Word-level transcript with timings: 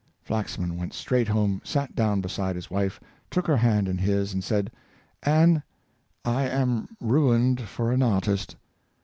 Flaxman 0.23 0.77
went 0.77 0.95
straight 0.95 1.27
home, 1.27 1.61
sat 1.63 1.93
down 1.95 2.21
beside 2.21 2.55
his 2.55 2.71
wife, 2.71 2.99
took 3.29 3.45
her 3.45 3.57
hand 3.57 3.87
in 3.87 3.99
his, 3.99 4.33
and 4.33 4.43
said," 4.43 4.71
Ann, 5.21 5.61
I 6.25 6.45
am 6.47 6.87
ruined 6.99 7.61
for 7.61 7.91
an 7.91 8.01
artist." 8.01 8.55